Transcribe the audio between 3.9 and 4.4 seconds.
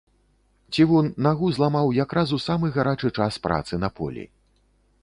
полі.